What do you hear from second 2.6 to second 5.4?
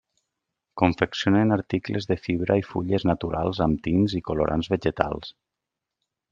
i fulles naturals amb tints i colorants vegetals.